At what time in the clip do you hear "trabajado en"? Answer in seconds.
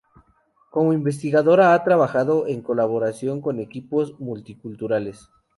1.83-2.63